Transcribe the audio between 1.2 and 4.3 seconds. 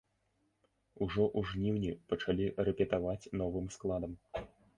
ў жніўні пачалі рэпетаваць новым складам.